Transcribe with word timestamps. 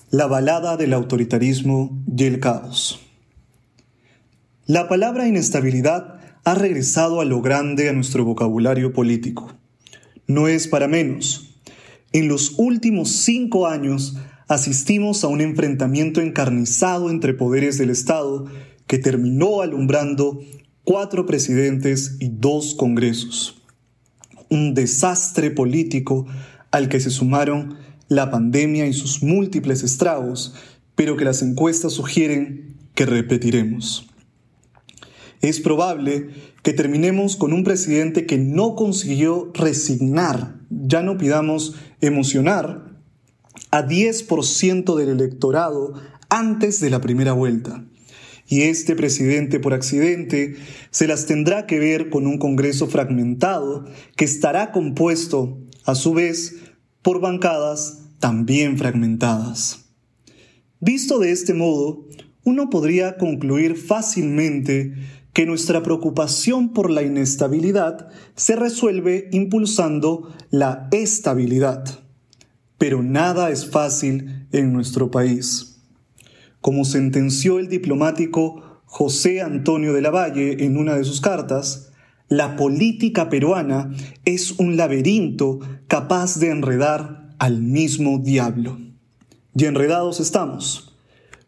La 0.10 0.28
balada 0.28 0.76
del 0.76 0.92
autoritarismo 0.92 1.98
y 2.14 2.26
el 2.26 2.42
caos. 2.42 3.00
La 4.66 4.90
palabra 4.90 5.30
inestabilidad 5.30 6.20
ha 6.44 6.56
regresado 6.56 7.22
a 7.22 7.26
lo 7.26 7.42
grande 7.42 7.88
a 7.88 7.94
nuestro 7.94 8.26
vocabulario 8.26 8.92
político. 8.92 9.54
No 10.28 10.50
es 10.50 10.68
para 10.68 10.90
menos 10.90 11.55
en 12.16 12.30
los 12.30 12.54
últimos 12.56 13.10
cinco 13.10 13.68
años 13.68 14.16
asistimos 14.48 15.26
a 15.26 15.28
un 15.28 15.42
enfrentamiento 15.42 16.22
encarnizado 16.22 17.10
entre 17.10 17.34
poderes 17.34 17.78
del 17.78 17.90
Estado 17.90 18.46
que 18.88 18.98
terminó 18.98 19.62
alumbrando 19.62 20.40
cuatro 20.86 21.26
presidentes 21.26 22.16
y 22.22 22.30
dos 22.30 22.74
congresos. 22.74 23.62
Un 24.50 24.74
desastre 24.74 25.52
político 25.52 26.26
al 26.72 26.88
que 26.88 27.02
se 27.02 27.10
sumaron 27.10 27.80
la 28.08 28.32
pandemia 28.32 28.88
y 28.88 28.94
sus 28.94 29.22
múltiples 29.22 29.84
estragos, 29.84 30.54
pero 30.96 31.18
que 31.18 31.26
las 31.26 31.42
encuestas 31.42 31.92
sugieren 31.92 32.78
que 32.94 33.06
repetiremos. 33.06 34.08
Es 35.46 35.60
probable 35.60 36.30
que 36.64 36.74
terminemos 36.74 37.36
con 37.36 37.54
un 37.54 37.64
presidente 37.64 38.26
que 38.26 38.40
no 38.40 38.76
consiguió 38.76 39.52
resignar 39.54 40.56
ya 40.70 41.04
no 41.04 41.18
pidamos 41.18 41.76
emocionar 42.02 43.00
a 43.72 43.88
10% 43.88 44.96
del 44.96 45.10
electorado 45.10 45.94
antes 46.30 46.80
de 46.80 46.90
la 46.90 47.02
primera 47.02 47.34
vuelta. 47.34 47.86
Y 48.48 48.64
este 48.64 48.96
presidente 48.96 49.60
por 49.60 49.74
accidente 49.74 50.56
se 50.92 51.08
las 51.08 51.26
tendrá 51.26 51.66
que 51.66 51.80
ver 51.80 52.10
con 52.10 52.28
un 52.28 52.38
Congreso 52.38 52.88
fragmentado 52.88 53.86
que 54.16 54.26
estará 54.26 54.72
compuesto, 54.72 55.60
a 55.86 55.96
su 55.96 56.14
vez, 56.14 56.56
por 57.02 57.22
bancadas 57.22 58.04
también 58.20 58.78
fragmentadas. 58.78 59.86
Visto 60.80 61.20
de 61.20 61.32
este 61.32 61.54
modo, 61.54 62.08
uno 62.44 62.70
podría 62.70 63.18
concluir 63.18 63.76
fácilmente 63.76 64.94
que 65.36 65.46
nuestra 65.46 65.84
preocupación 65.84 66.70
por 66.72 66.90
la 66.90 67.04
inestabilidad 67.04 68.08
se 68.38 68.56
resuelve 68.56 69.28
impulsando 69.34 70.34
la 70.50 70.88
estabilidad. 70.92 71.84
Pero 72.78 73.04
nada 73.04 73.50
es 73.50 73.70
fácil 73.70 74.48
en 74.54 74.72
nuestro 74.72 75.12
país. 75.12 75.82
Como 76.62 76.86
sentenció 76.86 77.60
el 77.60 77.68
diplomático 77.68 78.82
José 78.86 79.42
Antonio 79.42 79.92
de 79.92 80.02
la 80.02 80.10
Valle 80.10 80.64
en 80.64 80.78
una 80.78 80.96
de 80.96 81.04
sus 81.04 81.20
cartas, 81.20 81.92
la 82.30 82.56
política 82.56 83.28
peruana 83.28 83.92
es 84.24 84.54
un 84.54 84.78
laberinto 84.78 85.60
capaz 85.90 86.40
de 86.40 86.52
enredar 86.52 87.36
al 87.40 87.62
mismo 87.62 88.20
diablo. 88.20 88.80
Y 89.54 89.66
enredados 89.66 90.22
estamos 90.22 90.95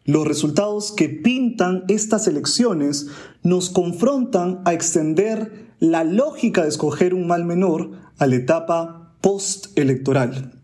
los 0.08 0.26
resultados 0.26 0.90
que 0.90 1.10
pintan 1.10 1.84
estas 1.86 2.26
elecciones 2.28 3.08
nos 3.42 3.68
confrontan 3.68 4.62
a 4.64 4.72
extender 4.72 5.68
la 5.80 6.02
lógica 6.02 6.62
de 6.62 6.70
escoger 6.70 7.12
un 7.12 7.26
mal 7.26 7.44
menor 7.44 7.90
a 8.16 8.26
la 8.26 8.36
etapa 8.36 9.12
postelectoral. 9.20 10.58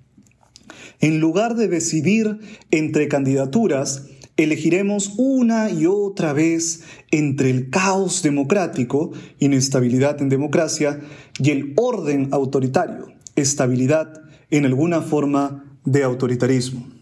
En 1.01 1.21
lugar 1.21 1.57
de 1.57 1.69
decidir 1.69 2.39
entre 2.71 3.07
candidaturas, 3.09 4.07
elegiremos 4.39 5.13
una 5.19 5.69
y 5.69 5.85
otra 5.85 6.33
vez 6.33 6.83
entre 7.11 7.51
el 7.51 7.69
caos 7.69 8.23
democrático, 8.23 9.13
inestabilidad 9.41 10.23
en 10.23 10.31
democracia, 10.31 11.01
y 11.39 11.51
el 11.51 11.75
orden 11.77 12.31
autoritario, 12.33 13.09
estabilidad 13.37 14.23
en 14.51 14.65
alguna 14.65 15.03
forma 15.03 15.77
de 15.85 16.03
autoritarismo 16.03 16.94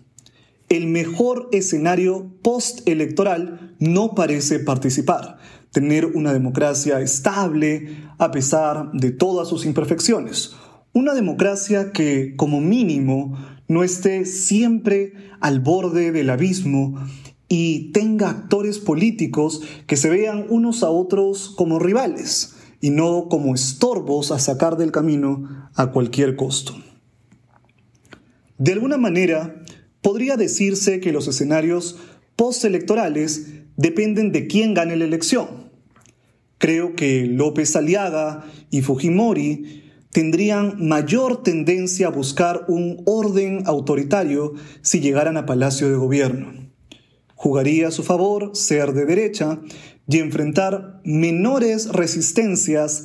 el 0.72 0.86
mejor 0.86 1.50
escenario 1.52 2.32
postelectoral 2.40 3.74
no 3.78 4.14
parece 4.14 4.58
participar, 4.58 5.36
tener 5.70 6.06
una 6.06 6.32
democracia 6.32 7.00
estable 7.00 7.94
a 8.16 8.30
pesar 8.30 8.90
de 8.92 9.10
todas 9.10 9.48
sus 9.48 9.66
imperfecciones. 9.66 10.54
Una 10.94 11.12
democracia 11.12 11.92
que, 11.92 12.36
como 12.36 12.62
mínimo, 12.62 13.36
no 13.68 13.84
esté 13.84 14.24
siempre 14.24 15.12
al 15.40 15.60
borde 15.60 16.10
del 16.10 16.30
abismo 16.30 16.94
y 17.48 17.92
tenga 17.92 18.30
actores 18.30 18.78
políticos 18.78 19.60
que 19.86 19.96
se 19.96 20.08
vean 20.08 20.46
unos 20.48 20.82
a 20.82 20.88
otros 20.88 21.50
como 21.54 21.80
rivales 21.80 22.56
y 22.80 22.88
no 22.88 23.28
como 23.28 23.54
estorbos 23.54 24.32
a 24.32 24.38
sacar 24.38 24.78
del 24.78 24.90
camino 24.90 25.68
a 25.74 25.88
cualquier 25.88 26.34
costo. 26.34 26.74
De 28.58 28.72
alguna 28.72 28.96
manera, 28.96 29.61
podría 30.02 30.36
decirse 30.36 31.00
que 31.00 31.12
los 31.12 31.28
escenarios 31.28 31.96
postelectorales 32.36 33.46
dependen 33.76 34.32
de 34.32 34.46
quién 34.46 34.74
gane 34.74 34.96
la 34.96 35.04
elección. 35.04 35.70
Creo 36.58 36.94
que 36.94 37.26
López 37.26 37.74
Aliaga 37.74 38.44
y 38.70 38.82
Fujimori 38.82 39.82
tendrían 40.12 40.86
mayor 40.86 41.42
tendencia 41.42 42.08
a 42.08 42.10
buscar 42.10 42.66
un 42.68 43.02
orden 43.06 43.62
autoritario 43.66 44.52
si 44.82 45.00
llegaran 45.00 45.36
a 45.36 45.46
Palacio 45.46 45.88
de 45.88 45.96
Gobierno. 45.96 46.52
Jugaría 47.34 47.88
a 47.88 47.90
su 47.90 48.04
favor 48.04 48.52
ser 48.54 48.92
de 48.92 49.06
derecha 49.06 49.60
y 50.06 50.18
enfrentar 50.18 51.00
menores 51.04 51.88
resistencias 51.88 53.04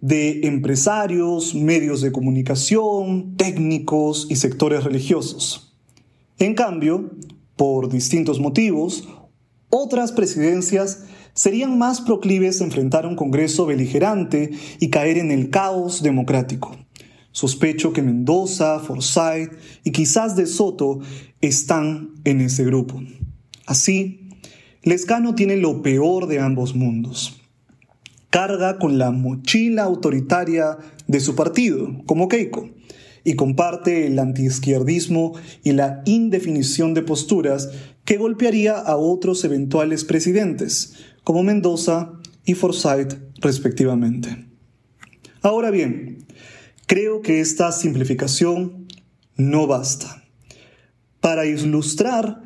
de 0.00 0.46
empresarios, 0.46 1.54
medios 1.54 2.00
de 2.00 2.12
comunicación, 2.12 3.36
técnicos 3.36 4.26
y 4.30 4.36
sectores 4.36 4.84
religiosos. 4.84 5.67
En 6.38 6.54
cambio, 6.54 7.10
por 7.56 7.88
distintos 7.88 8.38
motivos, 8.38 9.08
otras 9.70 10.12
presidencias 10.12 11.04
serían 11.34 11.78
más 11.78 12.00
proclives 12.00 12.60
a 12.60 12.64
enfrentar 12.64 13.06
un 13.06 13.16
Congreso 13.16 13.66
beligerante 13.66 14.52
y 14.78 14.90
caer 14.90 15.18
en 15.18 15.32
el 15.32 15.50
caos 15.50 16.02
democrático. 16.02 16.76
Sospecho 17.32 17.92
que 17.92 18.02
Mendoza, 18.02 18.78
Forsyth 18.78 19.52
y 19.84 19.90
quizás 19.90 20.36
De 20.36 20.46
Soto 20.46 21.00
están 21.40 22.14
en 22.24 22.40
ese 22.40 22.64
grupo. 22.64 23.02
Así, 23.66 24.30
Lescano 24.82 25.34
tiene 25.34 25.56
lo 25.56 25.82
peor 25.82 26.28
de 26.28 26.40
ambos 26.40 26.74
mundos. 26.74 27.40
Carga 28.30 28.78
con 28.78 28.98
la 28.98 29.10
mochila 29.10 29.82
autoritaria 29.84 30.78
de 31.06 31.20
su 31.20 31.34
partido, 31.34 32.02
como 32.06 32.28
Keiko, 32.28 32.70
y 33.24 33.34
comparte 33.34 34.06
el 34.06 34.18
antiizquierdismo 34.18 35.34
y 35.62 35.72
la 35.72 36.02
indefinición 36.04 36.94
de 36.94 37.02
posturas 37.02 37.70
que 38.04 38.16
golpearía 38.16 38.78
a 38.78 38.96
otros 38.96 39.44
eventuales 39.44 40.04
presidentes, 40.04 40.94
como 41.24 41.42
Mendoza 41.42 42.12
y 42.44 42.54
Forsyth 42.54 43.18
respectivamente. 43.40 44.46
Ahora 45.42 45.70
bien, 45.70 46.26
creo 46.86 47.20
que 47.20 47.40
esta 47.40 47.70
simplificación 47.70 48.88
no 49.36 49.66
basta. 49.66 50.24
Para 51.20 51.46
ilustrar 51.46 52.42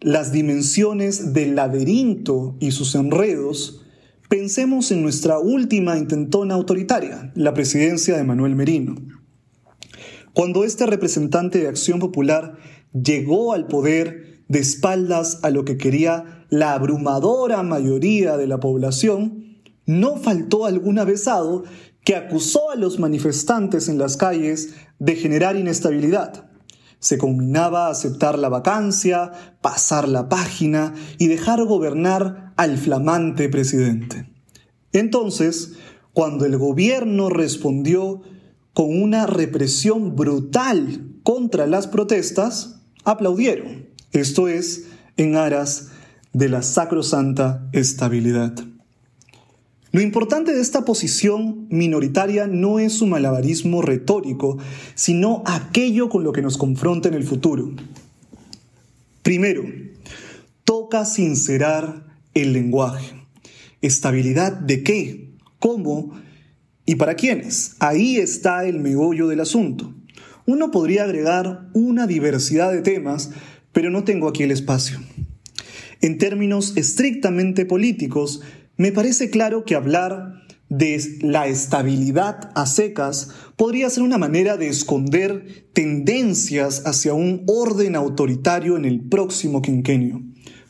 las 0.00 0.32
dimensiones 0.32 1.32
del 1.32 1.56
laberinto 1.56 2.56
y 2.60 2.70
sus 2.70 2.94
enredos, 2.94 3.84
pensemos 4.28 4.90
en 4.90 5.02
nuestra 5.02 5.38
última 5.38 5.98
intentona 5.98 6.54
autoritaria, 6.54 7.32
la 7.34 7.54
presidencia 7.54 8.16
de 8.16 8.24
Manuel 8.24 8.54
Merino. 8.54 8.96
Cuando 10.36 10.64
este 10.64 10.84
representante 10.84 11.60
de 11.60 11.68
Acción 11.68 11.98
Popular 11.98 12.58
llegó 12.92 13.54
al 13.54 13.68
poder 13.68 14.42
de 14.48 14.58
espaldas 14.58 15.38
a 15.42 15.48
lo 15.48 15.64
que 15.64 15.78
quería 15.78 16.44
la 16.50 16.74
abrumadora 16.74 17.62
mayoría 17.62 18.36
de 18.36 18.46
la 18.46 18.60
población, 18.60 19.62
no 19.86 20.18
faltó 20.18 20.66
algún 20.66 20.98
avesado 20.98 21.64
que 22.04 22.16
acusó 22.16 22.70
a 22.70 22.74
los 22.74 22.98
manifestantes 22.98 23.88
en 23.88 23.96
las 23.96 24.18
calles 24.18 24.74
de 24.98 25.16
generar 25.16 25.56
inestabilidad. 25.56 26.50
Se 26.98 27.16
combinaba 27.16 27.86
a 27.86 27.92
aceptar 27.92 28.38
la 28.38 28.50
vacancia, 28.50 29.32
pasar 29.62 30.06
la 30.06 30.28
página 30.28 30.92
y 31.16 31.28
dejar 31.28 31.64
gobernar 31.64 32.52
al 32.58 32.76
flamante 32.76 33.48
presidente. 33.48 34.28
Entonces, 34.92 35.76
cuando 36.12 36.44
el 36.44 36.58
gobierno 36.58 37.30
respondió 37.30 38.20
con 38.76 39.00
una 39.00 39.24
represión 39.26 40.16
brutal 40.16 41.08
contra 41.22 41.66
las 41.66 41.86
protestas, 41.86 42.82
aplaudieron. 43.04 43.86
Esto 44.12 44.48
es, 44.48 44.88
en 45.16 45.36
aras 45.36 45.92
de 46.34 46.50
la 46.50 46.60
sacrosanta 46.60 47.70
estabilidad. 47.72 48.52
Lo 49.92 50.02
importante 50.02 50.52
de 50.52 50.60
esta 50.60 50.84
posición 50.84 51.66
minoritaria 51.70 52.46
no 52.46 52.78
es 52.78 52.92
su 52.92 53.06
malabarismo 53.06 53.80
retórico, 53.80 54.58
sino 54.94 55.42
aquello 55.46 56.10
con 56.10 56.22
lo 56.22 56.32
que 56.32 56.42
nos 56.42 56.58
confronta 56.58 57.08
en 57.08 57.14
el 57.14 57.24
futuro. 57.24 57.70
Primero, 59.22 59.64
toca 60.64 61.06
sincerar 61.06 62.04
el 62.34 62.52
lenguaje. 62.52 63.26
¿Estabilidad 63.80 64.52
de 64.52 64.82
qué? 64.82 65.30
¿Cómo? 65.60 66.25
¿Y 66.86 66.94
para 66.94 67.16
quiénes? 67.16 67.74
Ahí 67.80 68.16
está 68.16 68.64
el 68.64 68.78
meollo 68.78 69.26
del 69.26 69.40
asunto. 69.40 69.92
Uno 70.46 70.70
podría 70.70 71.02
agregar 71.02 71.68
una 71.74 72.06
diversidad 72.06 72.72
de 72.72 72.80
temas, 72.80 73.30
pero 73.72 73.90
no 73.90 74.04
tengo 74.04 74.28
aquí 74.28 74.44
el 74.44 74.52
espacio. 74.52 75.00
En 76.00 76.18
términos 76.18 76.76
estrictamente 76.76 77.66
políticos, 77.66 78.40
me 78.76 78.92
parece 78.92 79.30
claro 79.30 79.64
que 79.64 79.74
hablar 79.74 80.44
de 80.68 81.18
la 81.22 81.48
estabilidad 81.48 82.50
a 82.54 82.66
secas 82.66 83.30
podría 83.56 83.90
ser 83.90 84.04
una 84.04 84.18
manera 84.18 84.56
de 84.56 84.68
esconder 84.68 85.66
tendencias 85.72 86.86
hacia 86.86 87.14
un 87.14 87.42
orden 87.46 87.96
autoritario 87.96 88.76
en 88.76 88.84
el 88.84 89.00
próximo 89.00 89.60
quinquenio. 89.60 90.22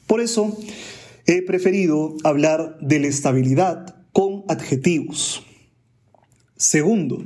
Por 0.07 0.23
eso, 0.23 0.59
he 1.27 1.43
preferido 1.43 2.17
hablar 2.25 2.79
de 2.81 3.01
la 3.01 3.09
estabilidad 3.09 3.97
con 4.13 4.45
adjetivos. 4.49 5.46
Segundo, 6.57 7.25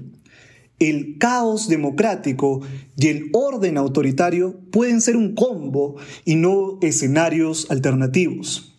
el 0.81 1.19
caos 1.19 1.69
democrático 1.69 2.62
y 2.97 3.09
el 3.09 3.31
orden 3.32 3.77
autoritario 3.77 4.61
pueden 4.71 5.00
ser 5.00 5.17
un 5.17 5.35
combo 5.35 5.97
y 6.25 6.37
no 6.37 6.79
escenarios 6.81 7.71
alternativos. 7.71 8.71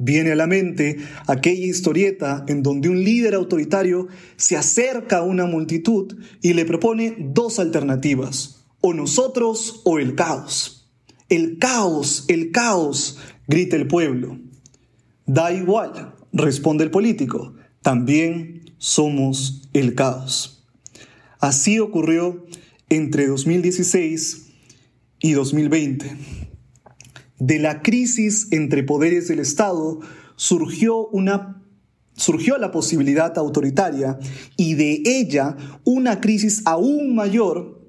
Viene 0.00 0.30
a 0.30 0.36
la 0.36 0.46
mente 0.46 0.98
aquella 1.26 1.66
historieta 1.66 2.44
en 2.46 2.62
donde 2.62 2.88
un 2.88 3.02
líder 3.02 3.34
autoritario 3.34 4.06
se 4.36 4.56
acerca 4.56 5.18
a 5.18 5.22
una 5.22 5.44
multitud 5.44 6.16
y 6.40 6.52
le 6.52 6.64
propone 6.64 7.16
dos 7.18 7.58
alternativas, 7.58 8.64
o 8.80 8.94
nosotros 8.94 9.82
o 9.84 9.98
el 9.98 10.14
caos. 10.14 10.88
El 11.28 11.58
caos, 11.58 12.24
el 12.28 12.52
caos, 12.52 13.18
grita 13.48 13.74
el 13.74 13.88
pueblo. 13.88 14.38
Da 15.26 15.52
igual, 15.52 16.14
responde 16.32 16.84
el 16.84 16.92
político, 16.92 17.54
también 17.82 18.57
somos 18.78 19.68
el 19.72 19.94
caos. 19.94 20.66
Así 21.40 21.78
ocurrió 21.78 22.46
entre 22.88 23.26
2016 23.26 24.46
y 25.20 25.32
2020. 25.32 26.16
De 27.38 27.58
la 27.58 27.82
crisis 27.82 28.48
entre 28.50 28.82
poderes 28.82 29.28
del 29.28 29.40
Estado 29.40 30.00
surgió 30.36 31.06
una 31.08 31.54
surgió 32.14 32.58
la 32.58 32.72
posibilidad 32.72 33.38
autoritaria 33.38 34.18
y 34.56 34.74
de 34.74 35.02
ella 35.04 35.56
una 35.84 36.20
crisis 36.20 36.62
aún 36.64 37.14
mayor 37.14 37.80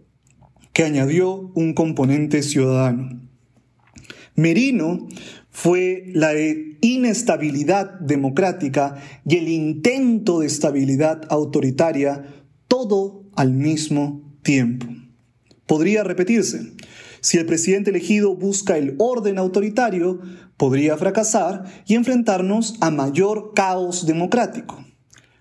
que 0.71 0.83
añadió 0.83 1.51
un 1.55 1.73
componente 1.73 2.43
ciudadano. 2.43 3.27
Merino 4.35 5.07
fue 5.61 6.05
la 6.13 6.31
inestabilidad 6.79 7.99
democrática 7.99 8.95
y 9.25 9.35
el 9.35 9.49
intento 9.49 10.39
de 10.39 10.47
estabilidad 10.47 11.23
autoritaria, 11.29 12.23
todo 12.69 13.25
al 13.35 13.51
mismo 13.51 14.37
tiempo. 14.41 14.87
Podría 15.65 16.05
repetirse. 16.05 16.61
Si 17.19 17.37
el 17.37 17.45
presidente 17.45 17.89
elegido 17.89 18.37
busca 18.37 18.77
el 18.77 18.95
orden 18.99 19.37
autoritario, 19.37 20.21
podría 20.55 20.95
fracasar 20.95 21.65
y 21.85 21.95
enfrentarnos 21.95 22.75
a 22.79 22.89
mayor 22.89 23.51
caos 23.53 24.05
democrático. 24.05 24.85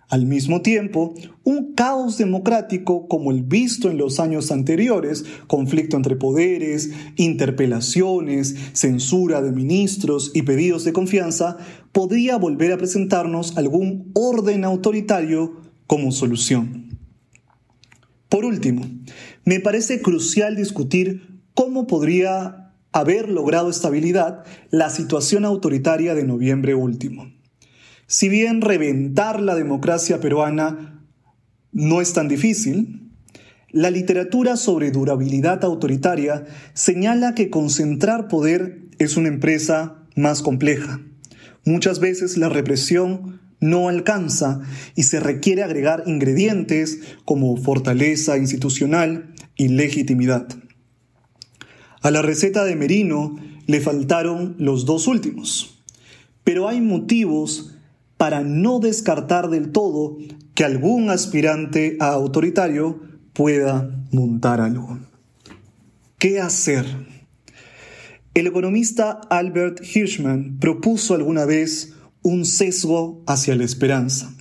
Al 0.08 0.24
mismo 0.24 0.62
tiempo, 0.62 1.12
un 1.44 1.74
caos 1.74 2.16
democrático 2.16 3.08
como 3.08 3.30
el 3.30 3.42
visto 3.42 3.90
en 3.90 3.98
los 3.98 4.20
años 4.20 4.50
anteriores, 4.50 5.26
conflicto 5.46 5.98
entre 5.98 6.16
poderes, 6.16 6.90
interpelaciones, 7.16 8.56
censura 8.72 9.42
de 9.42 9.52
ministros 9.52 10.30
y 10.34 10.42
pedidos 10.42 10.84
de 10.84 10.94
confianza, 10.94 11.58
podría 11.92 12.38
volver 12.38 12.72
a 12.72 12.78
presentarnos 12.78 13.58
algún 13.58 14.10
orden 14.14 14.64
autoritario 14.64 15.60
como 15.86 16.10
solución. 16.10 16.98
Por 18.30 18.46
último, 18.46 18.86
me 19.44 19.60
parece 19.60 20.00
crucial 20.00 20.56
discutir 20.56 21.42
cómo 21.52 21.86
podría 21.86 22.72
haber 22.92 23.28
logrado 23.28 23.68
estabilidad 23.68 24.44
la 24.70 24.88
situación 24.88 25.44
autoritaria 25.44 26.14
de 26.14 26.24
noviembre 26.24 26.74
último. 26.74 27.37
Si 28.10 28.30
bien 28.30 28.62
reventar 28.62 29.38
la 29.42 29.54
democracia 29.54 30.18
peruana 30.18 31.04
no 31.72 32.00
es 32.00 32.14
tan 32.14 32.26
difícil, 32.26 33.12
la 33.70 33.90
literatura 33.90 34.56
sobre 34.56 34.90
durabilidad 34.90 35.62
autoritaria 35.62 36.46
señala 36.72 37.34
que 37.34 37.50
concentrar 37.50 38.26
poder 38.28 38.80
es 38.98 39.18
una 39.18 39.28
empresa 39.28 40.06
más 40.16 40.40
compleja. 40.40 41.02
Muchas 41.66 42.00
veces 42.00 42.38
la 42.38 42.48
represión 42.48 43.40
no 43.60 43.90
alcanza 43.90 44.62
y 44.96 45.02
se 45.02 45.20
requiere 45.20 45.62
agregar 45.62 46.04
ingredientes 46.06 47.00
como 47.26 47.58
fortaleza 47.58 48.38
institucional 48.38 49.34
y 49.54 49.68
legitimidad. 49.68 50.48
A 52.00 52.10
la 52.10 52.22
receta 52.22 52.64
de 52.64 52.74
Merino 52.74 53.38
le 53.66 53.82
faltaron 53.82 54.56
los 54.58 54.86
dos 54.86 55.08
últimos, 55.08 55.82
pero 56.42 56.68
hay 56.68 56.80
motivos 56.80 57.74
para 58.18 58.42
no 58.42 58.80
descartar 58.80 59.48
del 59.48 59.72
todo 59.72 60.18
que 60.54 60.64
algún 60.64 61.08
aspirante 61.08 61.96
a 62.00 62.08
autoritario 62.08 63.00
pueda 63.32 63.88
montar 64.12 64.60
algo. 64.60 64.98
¿Qué 66.18 66.40
hacer? 66.40 66.84
El 68.34 68.48
economista 68.48 69.20
Albert 69.30 69.80
Hirschman 69.82 70.58
propuso 70.58 71.14
alguna 71.14 71.44
vez 71.44 71.94
un 72.22 72.44
sesgo 72.44 73.22
hacia 73.26 73.54
la 73.54 73.64
esperanza 73.64 74.34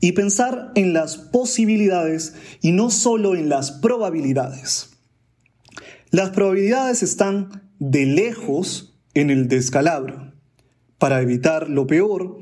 y 0.00 0.12
pensar 0.12 0.72
en 0.74 0.92
las 0.92 1.16
posibilidades 1.16 2.34
y 2.62 2.72
no 2.72 2.90
solo 2.90 3.34
en 3.34 3.48
las 3.48 3.70
probabilidades. 3.70 4.90
Las 6.10 6.30
probabilidades 6.30 7.02
están 7.02 7.70
de 7.78 8.06
lejos 8.06 8.98
en 9.14 9.30
el 9.30 9.48
descalabro. 9.48 10.32
Para 10.98 11.20
evitar 11.20 11.68
lo 11.68 11.86
peor, 11.86 12.38